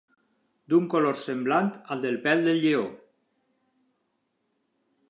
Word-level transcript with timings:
D'un 0.73 0.87
color 0.93 1.19
semblant 1.25 1.69
al 1.97 2.03
del 2.07 2.17
pèl 2.25 2.43
del 2.49 2.59
lleó. 2.65 2.89